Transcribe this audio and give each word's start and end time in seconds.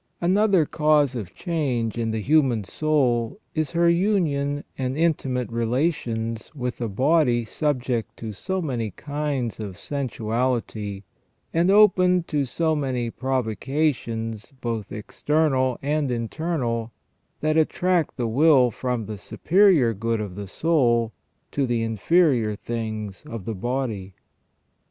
Another 0.19 0.65
cause 0.65 1.13
of 1.15 1.31
change 1.35 1.95
in 1.95 2.09
the 2.09 2.21
human 2.23 2.63
soul 2.63 3.39
is 3.53 3.69
her 3.69 3.87
union 3.87 4.63
and 4.75 4.97
intimate 4.97 5.51
relations 5.51 6.51
with 6.55 6.81
a 6.81 6.87
body 6.87 7.45
subject 7.45 8.17
to 8.17 8.33
so 8.33 8.63
many 8.63 8.89
kinds 8.89 9.59
of 9.59 9.77
sensua 9.77 10.59
lity, 10.59 11.03
and 11.53 11.69
open 11.69 12.23
to 12.23 12.45
so 12.45 12.75
many 12.75 13.11
provocations 13.11 14.51
both 14.59 14.91
external 14.91 15.77
and 15.83 16.09
internal, 16.09 16.91
that 17.41 17.55
attract 17.55 18.17
the 18.17 18.25
will 18.27 18.71
from 18.71 19.05
the 19.05 19.19
superior 19.19 19.93
good 19.93 20.19
of 20.19 20.33
the 20.33 20.47
soul 20.47 21.11
to 21.51 21.67
the 21.67 21.83
inferior 21.83 22.55
things 22.55 23.23
of 23.27 23.45
the 23.45 23.53
body. 23.53 24.15